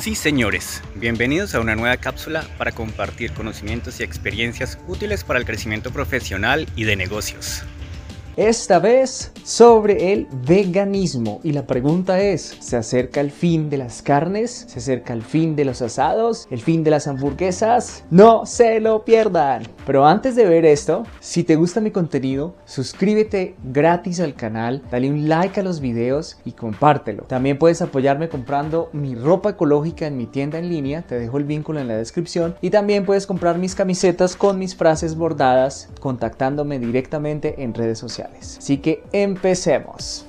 [0.00, 5.44] Sí, señores, bienvenidos a una nueva cápsula para compartir conocimientos y experiencias útiles para el
[5.44, 7.64] crecimiento profesional y de negocios.
[8.36, 11.40] Esta vez sobre el veganismo.
[11.42, 14.66] Y la pregunta es, ¿se acerca el fin de las carnes?
[14.68, 16.46] ¿Se acerca el fin de los asados?
[16.50, 18.04] ¿El fin de las hamburguesas?
[18.10, 19.64] No se lo pierdan.
[19.84, 25.10] Pero antes de ver esto, si te gusta mi contenido, suscríbete gratis al canal, dale
[25.10, 27.24] un like a los videos y compártelo.
[27.24, 31.44] También puedes apoyarme comprando mi ropa ecológica en mi tienda en línea, te dejo el
[31.44, 32.54] vínculo en la descripción.
[32.60, 38.19] Y también puedes comprar mis camisetas con mis frases bordadas contactándome directamente en redes sociales.
[38.58, 40.26] Así que empecemos.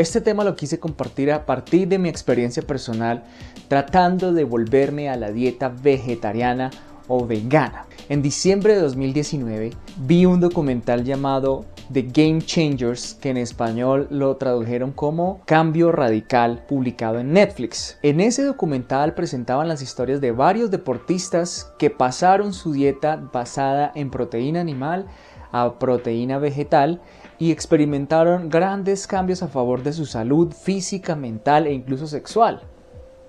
[0.00, 3.22] Este tema lo quise compartir a partir de mi experiencia personal
[3.68, 6.70] tratando de volverme a la dieta vegetariana
[7.06, 7.84] o vegana.
[8.08, 14.36] En diciembre de 2019 vi un documental llamado The Game Changers, que en español lo
[14.36, 17.98] tradujeron como Cambio Radical, publicado en Netflix.
[18.02, 24.10] En ese documental presentaban las historias de varios deportistas que pasaron su dieta basada en
[24.10, 25.06] proteína animal
[25.50, 27.00] a proteína vegetal
[27.40, 32.62] y experimentaron grandes cambios a favor de su salud física, mental e incluso sexual.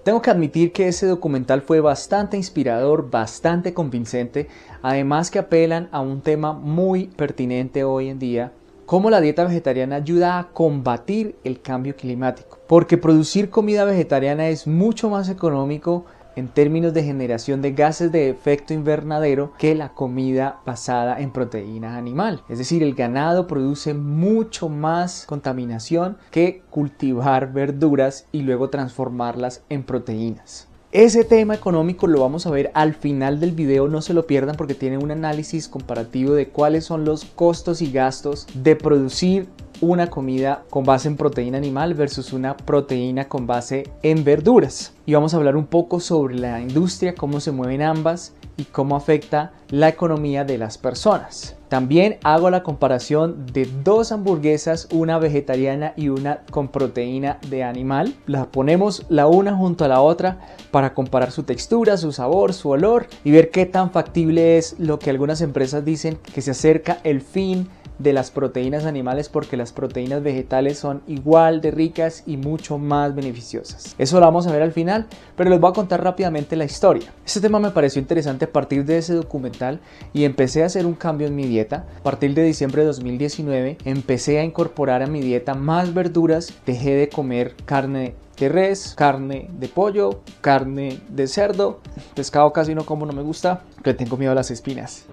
[0.04, 4.48] Tengo que admitir que ese documental fue bastante inspirador, bastante convincente,
[4.82, 8.52] además que apelan a un tema muy pertinente hoy en día,
[8.92, 14.68] cómo la dieta vegetariana ayuda a combatir el cambio climático, porque producir comida vegetariana es
[14.68, 16.04] mucho más económico
[16.36, 21.96] en términos de generación de gases de efecto invernadero que la comida basada en proteína
[21.96, 22.44] animal.
[22.50, 29.84] Es decir, el ganado produce mucho más contaminación que cultivar verduras y luego transformarlas en
[29.84, 30.68] proteínas.
[30.92, 34.58] Ese tema económico lo vamos a ver al final del video, no se lo pierdan
[34.58, 39.48] porque tiene un análisis comparativo de cuáles son los costos y gastos de producir
[39.80, 44.94] una comida con base en proteína animal versus una proteína con base en verduras.
[45.06, 48.96] Y vamos a hablar un poco sobre la industria, cómo se mueven ambas y cómo
[48.96, 51.56] afecta la economía de las personas.
[51.68, 58.14] También hago la comparación de dos hamburguesas, una vegetariana y una con proteína de animal.
[58.28, 60.40] Las ponemos la una junto a la otra
[60.70, 65.00] para comparar su textura, su sabor, su olor y ver qué tan factible es lo
[65.00, 67.70] que algunas empresas dicen que se acerca el fin
[68.02, 73.16] de las proteínas animales porque las proteínas vegetales son igual de ricas y mucho más
[73.16, 73.96] beneficiosas.
[73.98, 77.12] Eso lo vamos a ver al final, pero les voy a contar rápidamente la historia.
[77.26, 79.80] Este tema me pareció interesante a partir de ese documental
[80.14, 81.86] y empecé a hacer un cambio en mi dieta.
[82.00, 86.96] A partir de diciembre de 2019 empecé a incorporar a mi dieta más verduras, dejé
[86.96, 91.80] de comer carne de res, carne de pollo, carne de cerdo,
[92.16, 95.06] pescado casi no como no me gusta, que tengo miedo a las espinas.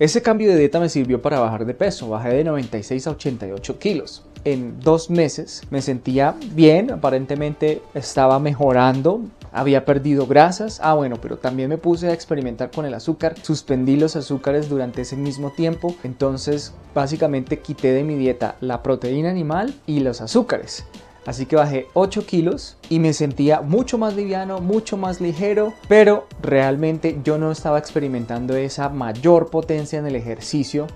[0.00, 3.78] Ese cambio de dieta me sirvió para bajar de peso, bajé de 96 a 88
[3.78, 4.22] kilos.
[4.44, 9.20] En dos meses me sentía bien, aparentemente estaba mejorando,
[9.52, 10.80] había perdido grasas.
[10.82, 13.34] Ah, bueno, pero también me puse a experimentar con el azúcar.
[13.42, 15.94] Suspendí los azúcares durante ese mismo tiempo.
[16.02, 20.82] Entonces, básicamente quité de mi dieta la proteína animal y los azúcares.
[21.26, 26.26] Así que bajé 8 kilos y me sentía mucho más liviano, mucho más ligero, pero
[26.42, 30.86] realmente yo no estaba experimentando esa mayor potencia en el ejercicio.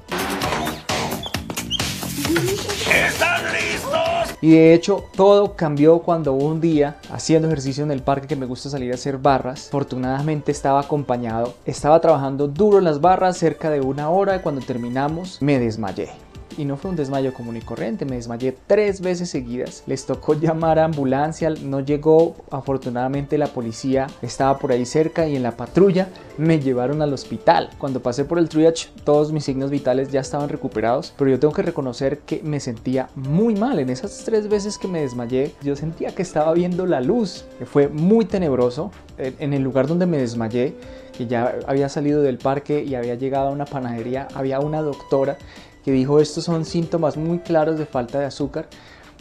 [2.91, 4.39] ¿Están listos?
[4.41, 8.47] Y de hecho todo cambió cuando un día, haciendo ejercicio en el parque que me
[8.47, 13.71] gusta salir a hacer barras, afortunadamente estaba acompañado, estaba trabajando duro en las barras cerca
[13.71, 16.11] de una hora y cuando terminamos me desmayé
[16.57, 20.35] y no fue un desmayo común y corriente, me desmayé tres veces seguidas, les tocó
[20.35, 25.57] llamar a ambulancia, no llegó, afortunadamente la policía estaba por ahí cerca y en la
[25.57, 27.71] patrulla me llevaron al hospital.
[27.79, 31.55] Cuando pasé por el triage todos mis signos vitales ya estaban recuperados, pero yo tengo
[31.55, 35.77] que reconocer que me sentía muy mal, en esas tres veces que me desmayé yo
[35.77, 40.75] sentía que estaba viendo la luz, fue muy tenebroso, en el lugar donde me desmayé,
[41.17, 45.39] que ya había salido del parque y había llegado a una panadería, había una doctora
[45.85, 48.69] que dijo estos son síntomas muy claros de falta de azúcar.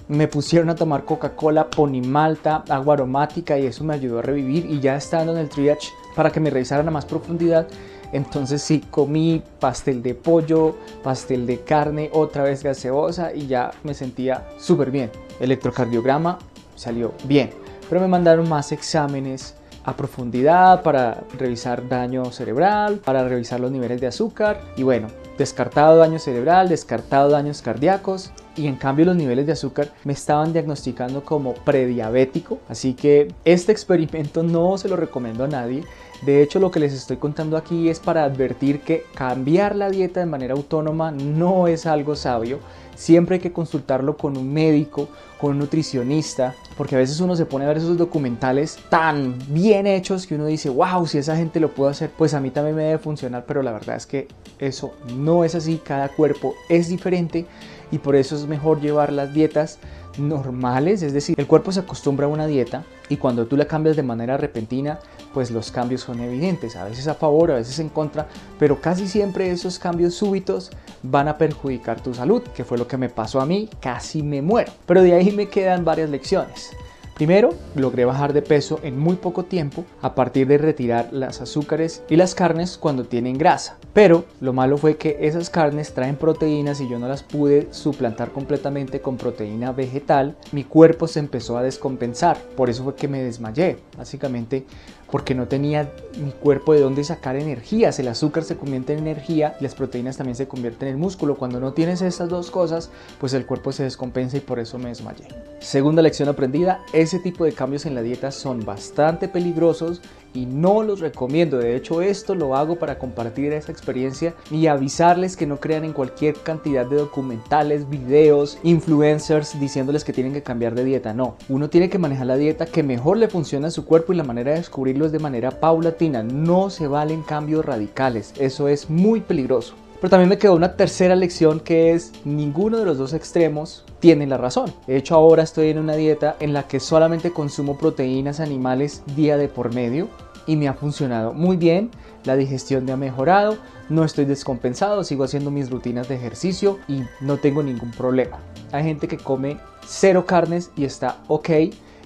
[0.08, 4.80] Me pusieron a tomar Coca-Cola, ponimalta, agua aromática y eso me ayudó a revivir y
[4.80, 7.68] ya estando en el triage para que me revisaran a más profundidad,
[8.12, 13.94] entonces sí comí pastel de pollo, pastel de carne, otra vez gaseosa y ya me
[13.94, 15.10] sentía súper bien.
[15.40, 16.38] Electrocardiograma
[16.76, 17.50] salió bien,
[17.90, 24.00] pero me mandaron más exámenes a profundidad para revisar daño cerebral, para revisar los niveles
[24.00, 25.08] de azúcar y bueno,
[25.38, 30.54] descartado daño cerebral, descartado daños cardíacos y en cambio los niveles de azúcar me estaban
[30.54, 32.60] diagnosticando como prediabético.
[32.70, 35.84] Así que este experimento no se lo recomiendo a nadie.
[36.26, 40.22] De hecho, lo que les estoy contando aquí es para advertir que cambiar la dieta
[40.22, 42.60] de manera autónoma no es algo sabio.
[42.96, 45.10] Siempre hay que consultarlo con un médico,
[45.42, 49.86] con un nutricionista, porque a veces uno se pone a ver esos documentales tan bien
[49.86, 52.78] hechos que uno dice, wow, si esa gente lo puede hacer, pues a mí también
[52.78, 54.30] me debe funcionar, pero la verdad es que
[54.60, 57.46] eso no es así, cada cuerpo es diferente
[57.92, 59.80] y por eso es mejor llevar las dietas
[60.18, 63.96] normales, es decir, el cuerpo se acostumbra a una dieta y cuando tú la cambias
[63.96, 65.00] de manera repentina,
[65.34, 68.28] pues los cambios son evidentes, a veces a favor, a veces en contra,
[68.60, 70.72] pero casi siempre esos cambios súbitos
[71.02, 74.42] van a perjudicar tu salud, que fue lo que me pasó a mí, casi me
[74.42, 74.72] muero.
[74.86, 76.72] Pero de ahí me quedan varias lecciones.
[77.14, 82.02] Primero, logré bajar de peso en muy poco tiempo a partir de retirar las azúcares
[82.10, 83.78] y las carnes cuando tienen grasa.
[83.94, 88.32] Pero lo malo fue que esas carnes traen proteínas y yo no las pude suplantar
[88.32, 90.36] completamente con proteína vegetal.
[90.52, 93.78] Mi cuerpo se empezó a descompensar, por eso fue que me desmayé.
[93.96, 94.66] Básicamente
[95.14, 98.00] porque no tenía mi cuerpo de dónde sacar energías.
[98.00, 101.36] El azúcar se convierte en energía las proteínas también se convierten en músculo.
[101.36, 102.90] Cuando no tienes estas dos cosas,
[103.20, 105.28] pues el cuerpo se descompensa y por eso me desmayé.
[105.60, 110.02] Segunda lección aprendida, ese tipo de cambios en la dieta son bastante peligrosos
[110.34, 111.58] y no los recomiendo.
[111.58, 115.94] De hecho, esto lo hago para compartir esa experiencia y avisarles que no crean en
[115.94, 121.14] cualquier cantidad de documentales, videos, influencers diciéndoles que tienen que cambiar de dieta.
[121.14, 124.18] No, uno tiene que manejar la dieta que mejor le funciona a su cuerpo y
[124.18, 126.24] la manera de descubrirlo es de manera paulatina.
[126.24, 128.34] No se valen cambios radicales.
[128.40, 129.76] Eso es muy peligroso.
[130.04, 134.28] Pero también me quedó una tercera lección que es ninguno de los dos extremos tiene
[134.28, 134.74] la razón.
[134.86, 139.38] De hecho ahora estoy en una dieta en la que solamente consumo proteínas animales día
[139.38, 140.10] de por medio
[140.48, 141.92] y me ha funcionado muy bien.
[142.24, 143.58] La digestión me ha mejorado,
[143.90, 148.40] no estoy descompensado, sigo haciendo mis rutinas de ejercicio y no tengo ningún problema.
[148.72, 151.50] Hay gente que come cero carnes y está ok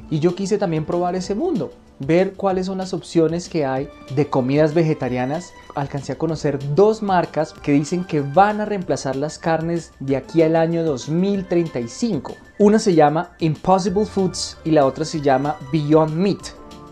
[0.09, 4.27] y yo quise también probar ese mundo ver cuáles son las opciones que hay de
[4.27, 5.53] comidas vegetarianas.
[5.75, 10.41] Alcancé a conocer dos marcas que dicen que van a reemplazar las carnes de aquí
[10.41, 12.35] al año 2035.
[12.59, 16.41] Una se llama Impossible Foods y la otra se llama Beyond Meat.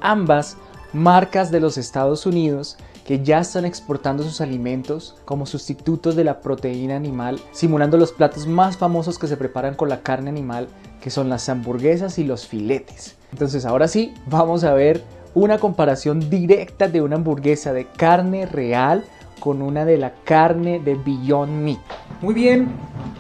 [0.02, 0.58] Ambas
[0.96, 6.40] marcas de los Estados Unidos que ya están exportando sus alimentos como sustitutos de la
[6.40, 10.70] proteína animal, simulando los platos más famosos que se preparan con la carne animal,
[11.02, 13.18] que son las hamburguesas y los filetes.
[13.32, 15.04] Entonces ahora sí, vamos a ver
[15.36, 19.04] una comparación directa de una hamburguesa de carne real
[19.40, 21.80] con una de la carne de Beyond Meat.
[22.22, 22.70] Muy bien,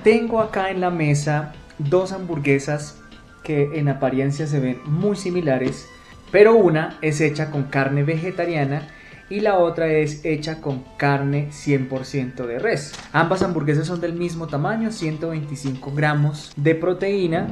[0.04, 2.98] tengo acá en la mesa dos hamburguesas
[3.44, 5.88] que en apariencia se ven muy similares,
[6.31, 8.88] pero una es hecha con carne vegetariana
[9.30, 12.94] y la otra es hecha con carne 100% de res.
[13.12, 17.48] Ambas hamburguesas son del mismo tamaño, 125 gramos de proteína,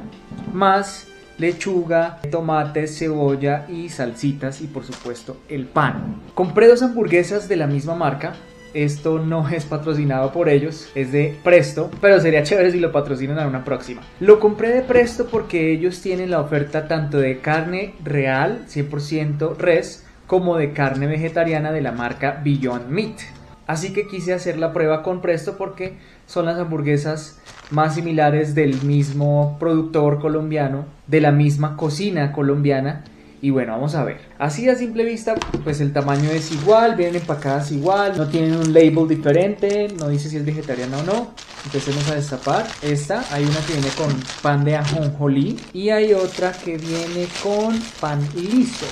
[0.54, 6.22] más lechuga, tomates, cebolla y salsitas y por supuesto el pan.
[6.36, 8.34] Compré dos hamburguesas de la misma marca.
[8.74, 13.38] Esto no es patrocinado por ellos, es de Presto, pero sería chévere si lo patrocinan
[13.38, 14.02] a una próxima.
[14.20, 20.06] Lo compré de Presto porque ellos tienen la oferta tanto de carne real, 100% res,
[20.26, 23.20] como de carne vegetariana de la marca Beyond Meat.
[23.68, 25.94] Así que quise hacer la prueba con Presto porque
[26.26, 27.40] son las hamburguesas
[27.70, 33.04] más similares del mismo productor colombiano, de la misma cocina colombiana.
[33.44, 34.22] Y bueno, vamos a ver.
[34.40, 35.36] Así a simple vista,
[35.66, 40.30] pues el tamaño es igual, vienen empacadas igual, no tienen un label diferente, no dice
[40.30, 41.34] si es vegetariana o no.
[41.66, 42.66] Empecemos a destapar.
[42.82, 47.78] Esta, hay una que viene con pan de ajonjolí y hay otra que viene con
[48.00, 48.86] pan liso.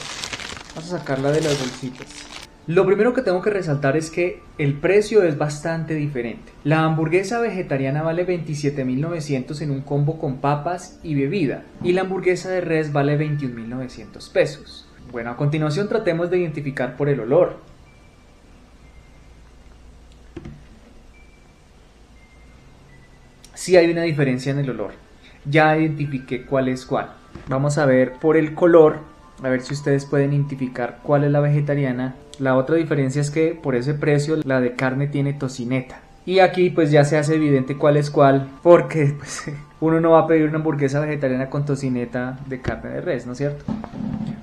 [0.75, 2.30] Vamos a sacarla de las bolsitas.
[2.67, 6.51] Lo primero que tengo que resaltar es que el precio es bastante diferente.
[6.63, 12.49] La hamburguesa vegetariana vale 27.900 en un combo con papas y bebida y la hamburguesa
[12.49, 14.87] de res vale 21.900 pesos.
[15.11, 17.57] Bueno, a continuación tratemos de identificar por el olor.
[23.55, 24.91] Sí hay una diferencia en el olor.
[25.45, 27.11] Ya identifiqué cuál es cuál.
[27.47, 28.99] Vamos a ver por el color,
[29.41, 33.53] a ver si ustedes pueden identificar cuál es la vegetariana la otra diferencia es que
[33.53, 36.01] por ese precio la de carne tiene tocineta.
[36.25, 39.43] Y aquí pues ya se hace evidente cuál es cuál, porque pues,
[39.79, 43.33] uno no va a pedir una hamburguesa vegetariana con tocineta de carne de res, ¿no
[43.33, 43.63] es cierto?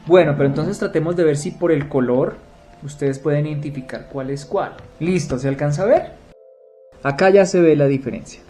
[0.07, 2.37] Bueno, pero entonces tratemos de ver si por el color
[2.85, 4.75] ustedes pueden identificar cuál es cuál.
[5.01, 6.13] Listo, ¿se alcanza a ver?
[7.03, 8.43] Acá ya se ve la diferencia.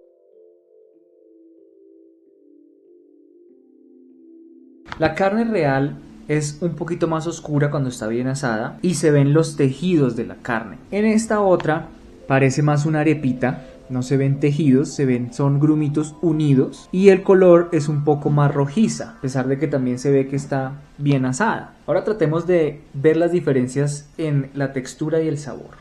[4.99, 5.97] La carne real
[6.29, 10.27] es un poquito más oscura cuando está bien asada y se ven los tejidos de
[10.27, 10.79] la carne.
[10.91, 11.89] En esta otra
[12.27, 17.23] parece más una arepita no se ven tejidos, se ven son grumitos unidos y el
[17.23, 20.73] color es un poco más rojiza, a pesar de que también se ve que está
[20.99, 21.75] bien asada.
[21.87, 25.79] Ahora tratemos de ver las diferencias en la textura y el sabor.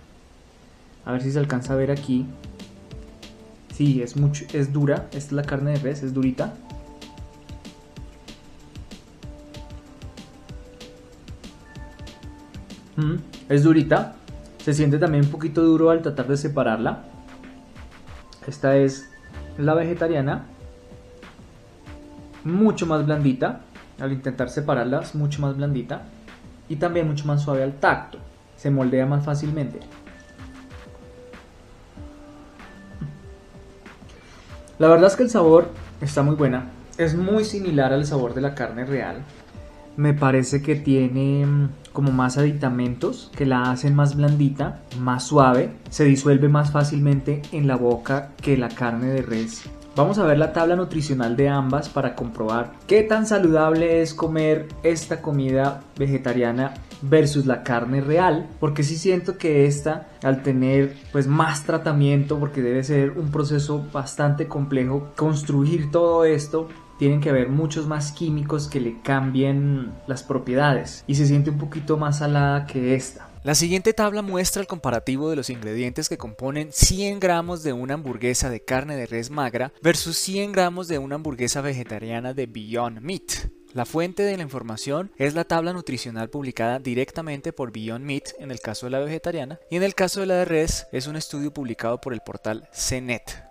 [1.06, 2.26] A ver si se alcanza a ver aquí.
[3.74, 6.54] Sí, es mucho es dura, esta es la carne de res, es durita.
[13.50, 14.16] Es durita.
[14.64, 17.04] Se siente también un poquito duro al tratar de separarla.
[18.48, 19.10] Esta es
[19.58, 20.46] la vegetariana.
[22.44, 23.62] Mucho más blandita.
[24.00, 26.04] Al intentar separarla es mucho más blandita.
[26.70, 28.18] Y también mucho más suave al tacto.
[28.58, 29.80] Se moldea más fácilmente.
[34.80, 35.70] La verdad es que el sabor
[36.02, 36.70] está muy buena.
[36.98, 39.24] Es muy similar al sabor de la carne real.
[39.98, 45.72] Me parece que tiene mm, como más aditamentos que la hacen más blandita, más suave,
[45.90, 49.64] se disuelve más fácilmente en la boca que la carne de res.
[49.96, 54.68] Vamos a ver la tabla nutricional de ambas para comprobar qué tan saludable es comer
[54.84, 61.26] esta comida vegetariana versus la carne real, porque sí siento que esta al tener pues
[61.26, 67.50] más tratamiento, porque debe ser un proceso bastante complejo construir todo esto, tienen que haber
[67.50, 72.66] muchos más químicos que le cambien las propiedades y se siente un poquito más salada
[72.66, 73.28] que esta.
[73.44, 77.94] La siguiente tabla muestra el comparativo de los ingredientes que componen 100 gramos de una
[77.94, 83.00] hamburguesa de carne de res magra versus 100 gramos de una hamburguesa vegetariana de Beyond
[83.00, 83.50] Meat.
[83.74, 88.52] La fuente de la información es la tabla nutricional publicada directamente por Beyond Meat en
[88.52, 91.16] el caso de la vegetariana y en el caso de la de res es un
[91.16, 93.47] estudio publicado por el portal CNET.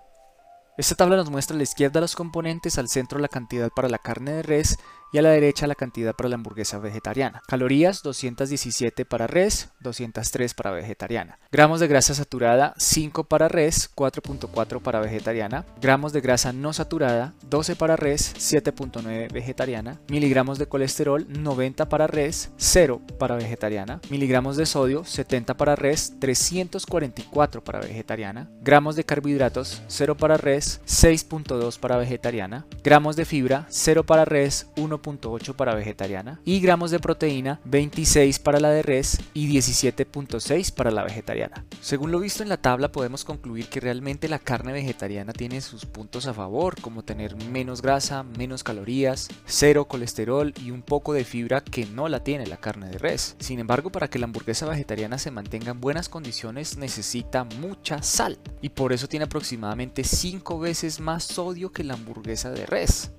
[0.77, 3.99] Esta tabla nos muestra a la izquierda los componentes, al centro la cantidad para la
[3.99, 4.79] carne de res
[5.13, 7.43] y a la derecha la cantidad para la hamburguesa vegetariana.
[7.47, 11.39] Calorías 217 para res, 203 para vegetariana.
[11.53, 15.65] Gramos de grasa saturada 5 para res, 4.4 para vegetariana.
[15.81, 20.01] Gramos de grasa no saturada 12 para res, 7.9 vegetariana.
[20.09, 24.01] Miligramos de colesterol 90 para res, 0 para vegetariana.
[24.11, 28.51] Miligramos de sodio 70 para res, 344 para vegetariana.
[28.61, 32.67] Gramos de carbohidratos 0 para res, 6.2 para vegetariana.
[32.83, 38.39] Gramos de fibra 0 para res, 1 1.8 para vegetariana y gramos de proteína 26
[38.41, 41.65] para la de res y 17.6 para la vegetariana.
[41.81, 45.87] Según lo visto en la tabla podemos concluir que realmente la carne vegetariana tiene sus
[45.87, 51.25] puntos a favor como tener menos grasa, menos calorías, cero colesterol y un poco de
[51.25, 53.37] fibra que no la tiene la carne de res.
[53.39, 58.39] Sin embargo para que la hamburguesa vegetariana se mantenga en buenas condiciones necesita mucha sal
[58.61, 63.11] y por eso tiene aproximadamente 5 veces más sodio que la hamburguesa de res.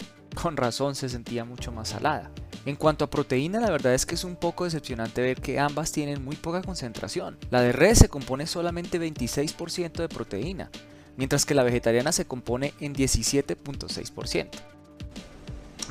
[0.42, 2.30] Con razón se sentía mucho más salada.
[2.68, 5.92] En cuanto a proteína, la verdad es que es un poco decepcionante ver que ambas
[5.92, 7.38] tienen muy poca concentración.
[7.50, 10.70] La de res se compone solamente 26% de proteína,
[11.16, 14.50] mientras que la vegetariana se compone en 17.6%.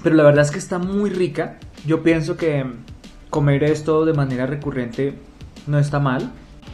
[0.05, 1.59] Pero la verdad es que está muy rica.
[1.85, 2.65] Yo pienso que
[3.31, 5.15] comer esto de manera recurrente
[5.67, 6.31] no está mal.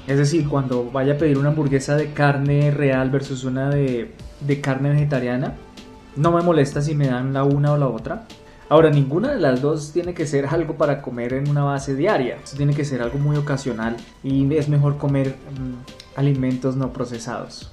[0.06, 4.60] Es decir, cuando vaya a pedir una hamburguesa de carne real versus una de, de
[4.60, 5.54] carne vegetariana,
[6.16, 8.26] no me molesta si me dan la una o la otra.
[8.68, 12.38] Ahora, ninguna de las dos tiene que ser algo para comer en una base diaria.
[12.42, 17.70] Eso tiene que ser algo muy ocasional y es mejor comer mm, alimentos no procesados.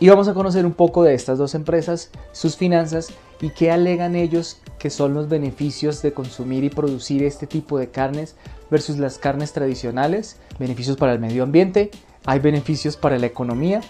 [0.00, 4.14] Y vamos a conocer un poco de estas dos empresas, sus finanzas y qué alegan
[4.14, 8.36] ellos que son los beneficios de consumir y producir este tipo de carnes
[8.70, 11.90] versus las carnes tradicionales, beneficios para el medio ambiente,
[12.26, 13.80] hay beneficios para la economía,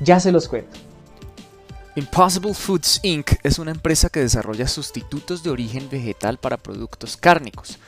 [0.00, 0.93] ya se los cuento.
[1.96, 3.34] Impossible Foods Inc.
[3.44, 7.78] es una empresa que desarrolla sustitutos de origen vegetal para productos cárnicos.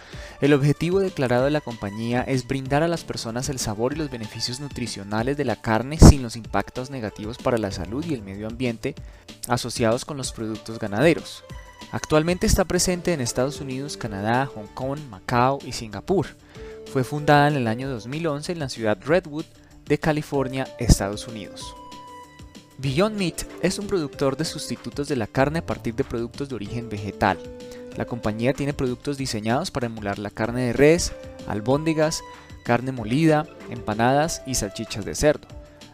[0.41, 4.09] El objetivo declarado de la compañía es brindar a las personas el sabor y los
[4.09, 8.47] beneficios nutricionales de la carne sin los impactos negativos para la salud y el medio
[8.47, 8.95] ambiente
[9.49, 11.43] asociados con los productos ganaderos.
[11.91, 16.29] Actualmente está presente en Estados Unidos, Canadá, Hong Kong, Macao y Singapur.
[16.93, 19.47] Fue fundada en el año 2011 en la ciudad Redwood
[19.85, 21.75] de California, Estados Unidos.
[22.79, 26.57] Beyond Meat es un productor de sustitutos de la carne a partir de productos de
[26.57, 27.39] origen vegetal.
[27.97, 31.15] La compañía tiene productos diseñados para emular la carne de res,
[31.49, 32.23] albóndigas,
[32.65, 35.49] carne molida, empanadas y salchichas de cerdo.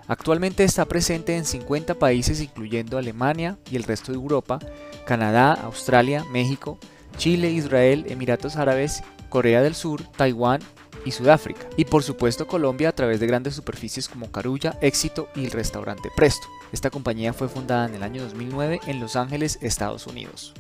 [0.09, 4.59] Actualmente está presente en 50 países incluyendo Alemania y el resto de Europa,
[5.07, 6.79] Canadá, Australia, México,
[7.17, 10.61] Chile, Israel, Emiratos Árabes, Corea del Sur, Taiwán
[11.05, 11.69] y Sudáfrica.
[11.77, 16.11] Y por supuesto Colombia a través de grandes superficies como Carulla, Éxito y el restaurante
[16.15, 16.47] Presto.
[16.73, 20.55] Esta compañía fue fundada en el año 2009 en Los Ángeles, Estados Unidos.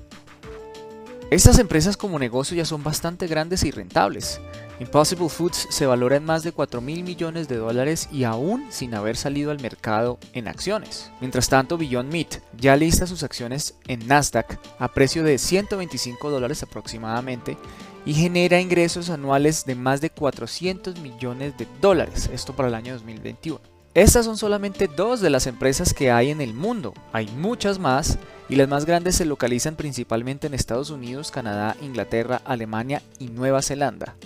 [1.32, 4.38] Estas empresas como negocio ya son bastante grandes y rentables.
[4.80, 8.94] Impossible Foods se valora en más de 4 mil millones de dólares y aún sin
[8.94, 11.10] haber salido al mercado en acciones.
[11.20, 16.62] Mientras tanto, Beyond Meat ya lista sus acciones en Nasdaq a precio de 125 dólares
[16.64, 17.56] aproximadamente
[18.04, 22.94] y genera ingresos anuales de más de 400 millones de dólares, esto para el año
[22.94, 23.60] 2021.
[23.94, 28.18] Estas son solamente dos de las empresas que hay en el mundo, hay muchas más
[28.48, 33.62] y las más grandes se localizan principalmente en Estados Unidos, Canadá, Inglaterra, Alemania y Nueva
[33.62, 34.16] Zelanda.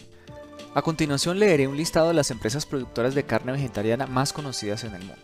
[0.75, 4.95] A continuación leeré un listado de las empresas productoras de carne vegetariana más conocidas en
[4.95, 5.23] el mundo.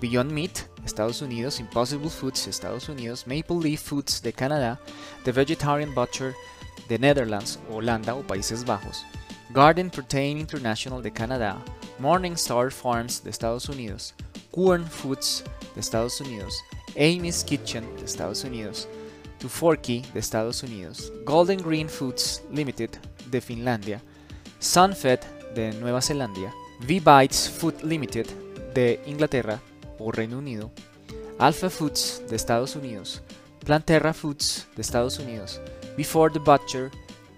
[0.00, 4.80] Beyond Meat, Estados Unidos, Impossible Foods, Estados Unidos, Maple Leaf Foods de Canadá,
[5.24, 6.34] The Vegetarian Butcher
[6.88, 9.04] de Netherlands, Holanda o Países Bajos,
[9.50, 11.56] Garden Protein International de Canadá,
[11.98, 14.14] Morningstar Farms de Estados Unidos,
[14.50, 16.54] Quorn Foods de Estados Unidos,
[16.96, 18.88] Amy's Kitchen de Estados Unidos,
[19.38, 22.90] Tuforky de Estados Unidos, Golden Green Foods Limited
[23.30, 24.02] de Finlandia,
[24.58, 25.20] Sunfed
[25.54, 28.26] de Nueva Zelanda, V-Bites Food Limited
[28.74, 29.60] de Inglaterra
[29.98, 30.70] o Reino Unido,
[31.38, 33.22] Alpha Foods de Estados Unidos,
[33.64, 35.60] Planterra Foods de Estados Unidos,
[35.96, 36.90] Before the Butcher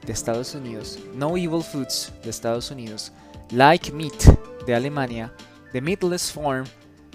[0.06, 3.12] de Estados Unidos, No Evil Foods de Estados Unidos,
[3.50, 4.25] Like Meat
[4.66, 5.32] de Alemania,
[5.72, 6.66] The Meatless Farm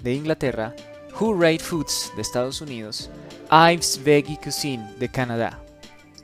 [0.02, 0.74] de Inglaterra,
[1.18, 3.10] Who Rate Foods de Estados Unidos,
[3.50, 5.58] Ives Veggie Cuisine de Canadá.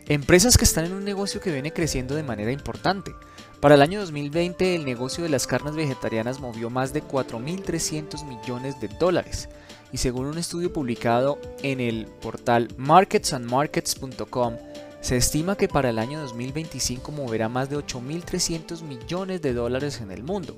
[0.07, 3.13] Empresas que están en un negocio que viene creciendo de manera importante.
[3.61, 8.81] Para el año 2020 el negocio de las carnes vegetarianas movió más de 4.300 millones
[8.81, 9.49] de dólares.
[9.93, 14.68] Y según un estudio publicado en el portal marketsandmarkets.com
[15.01, 20.11] se estima que para el año 2025 moverá más de 8.300 millones de dólares en
[20.11, 20.57] el mundo,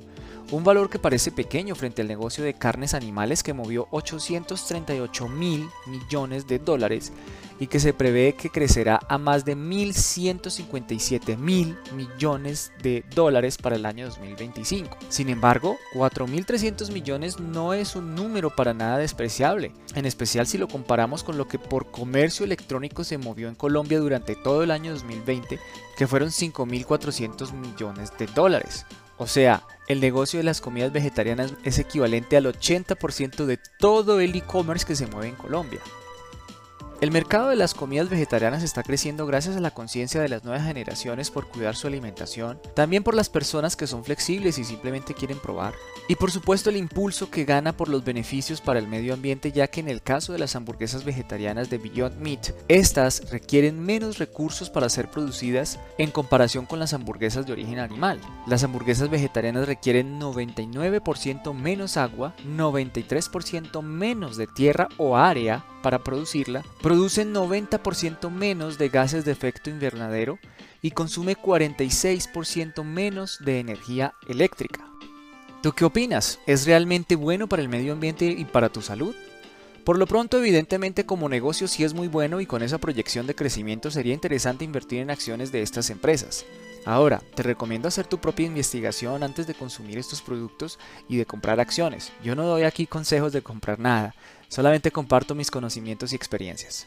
[0.51, 5.69] un valor que parece pequeño frente al negocio de carnes animales que movió 838 mil
[5.87, 7.13] millones de dólares
[7.61, 13.77] y que se prevé que crecerá a más de 1.157 mil millones de dólares para
[13.77, 14.97] el año 2025.
[15.11, 20.69] Sin embargo, 4.300 millones no es un número para nada despreciable, en especial si lo
[20.69, 24.93] comparamos con lo que por comercio electrónico se movió en Colombia durante todo el año
[24.93, 25.61] 2020,
[25.97, 28.87] que fueron 5.400 millones de dólares.
[29.19, 34.35] O sea, el negocio de las comidas vegetarianas es equivalente al 80% de todo el
[34.35, 35.81] e-commerce que se mueve en Colombia.
[37.01, 40.67] El mercado de las comidas vegetarianas está creciendo gracias a la conciencia de las nuevas
[40.67, 45.39] generaciones por cuidar su alimentación, también por las personas que son flexibles y simplemente quieren
[45.39, 45.73] probar,
[46.09, 49.69] y por supuesto el impulso que gana por los beneficios para el medio ambiente ya
[49.69, 54.69] que en el caso de las hamburguesas vegetarianas de Beyond Meat, estas requieren menos recursos
[54.69, 58.21] para ser producidas en comparación con las hamburguesas de origen animal.
[58.47, 66.63] Las hamburguesas vegetarianas requieren 99% menos agua, 93% menos de tierra o área para producirla,
[66.83, 70.39] producen 90% menos de gases de efecto invernadero
[70.83, 74.87] y consume 46% menos de energía eléctrica.
[75.63, 76.39] ¿Tú qué opinas?
[76.47, 79.15] ¿Es realmente bueno para el medio ambiente y para tu salud?
[79.85, 83.35] Por lo pronto, evidentemente como negocio sí es muy bueno y con esa proyección de
[83.35, 86.45] crecimiento sería interesante invertir en acciones de estas empresas.
[86.87, 91.61] Ahora, te recomiendo hacer tu propia investigación antes de consumir estos productos y de comprar
[91.61, 92.13] acciones.
[92.23, 94.15] Yo no doy aquí consejos de comprar nada,
[94.51, 96.87] solamente comparto mis conocimientos y experiencias.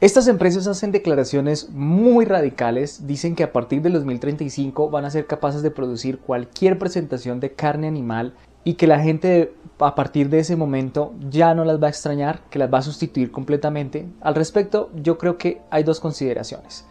[0.00, 5.26] Estas empresas hacen declaraciones muy radicales, dicen que a partir de 2035 van a ser
[5.26, 10.40] capaces de producir cualquier presentación de carne animal y que la gente a partir de
[10.40, 14.06] ese momento ya no las va a extrañar, que las va a sustituir completamente.
[14.20, 16.84] Al respecto, yo creo que hay dos consideraciones.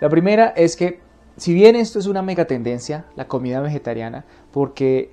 [0.00, 1.00] La primera es que
[1.36, 5.10] si bien esto es una mega tendencia, la comida vegetariana, porque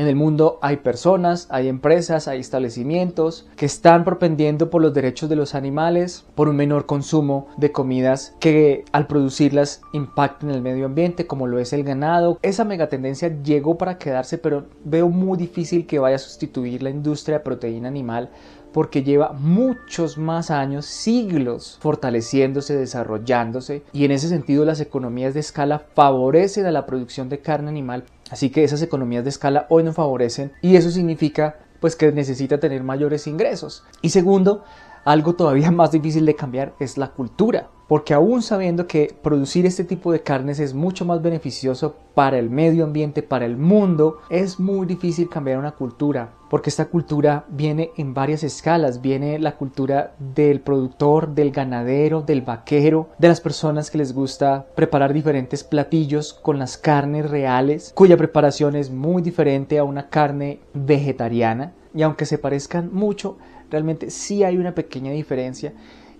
[0.00, 5.28] en el mundo hay personas, hay empresas, hay establecimientos que están propendiendo por los derechos
[5.28, 10.86] de los animales, por un menor consumo de comidas que al producirlas impacten el medio
[10.86, 12.38] ambiente, como lo es el ganado.
[12.40, 17.36] Esa megatendencia llegó para quedarse, pero veo muy difícil que vaya a sustituir la industria
[17.38, 18.30] de proteína animal
[18.72, 25.40] porque lleva muchos más años, siglos, fortaleciéndose, desarrollándose y en ese sentido las economías de
[25.40, 29.82] escala favorecen a la producción de carne animal, así que esas economías de escala hoy
[29.82, 33.84] no favorecen y eso significa pues que necesita tener mayores ingresos.
[34.02, 34.64] Y segundo,
[35.04, 39.82] algo todavía más difícil de cambiar es la cultura, porque aún sabiendo que producir este
[39.82, 44.60] tipo de carnes es mucho más beneficioso para el medio ambiente, para el mundo, es
[44.60, 50.14] muy difícil cambiar una cultura, porque esta cultura viene en varias escalas, viene la cultura
[50.20, 56.32] del productor, del ganadero, del vaquero, de las personas que les gusta preparar diferentes platillos
[56.32, 62.24] con las carnes reales, cuya preparación es muy diferente a una carne vegetariana, y aunque
[62.24, 63.36] se parezcan mucho,
[63.68, 65.72] realmente sí hay una pequeña diferencia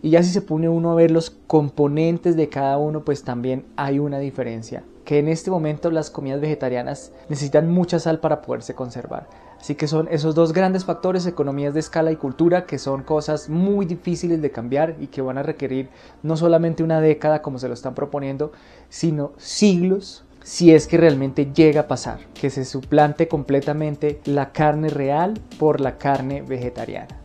[0.03, 3.67] Y ya si se pone uno a ver los componentes de cada uno, pues también
[3.77, 4.83] hay una diferencia.
[5.05, 9.27] Que en este momento las comidas vegetarianas necesitan mucha sal para poderse conservar.
[9.61, 13.51] Así que son esos dos grandes factores, economías de escala y cultura, que son cosas
[13.51, 15.91] muy difíciles de cambiar y que van a requerir
[16.23, 18.53] no solamente una década como se lo están proponiendo,
[18.89, 24.89] sino siglos si es que realmente llega a pasar, que se suplante completamente la carne
[24.89, 27.21] real por la carne vegetariana.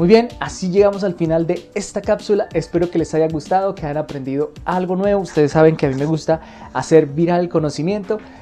[0.00, 2.48] Muy bien, así llegamos al final de esta cápsula.
[2.54, 5.20] Espero que les haya gustado, que hayan aprendido algo nuevo.
[5.20, 6.40] Ustedes saben que a mí me gusta
[6.72, 8.18] hacer viral el conocimiento.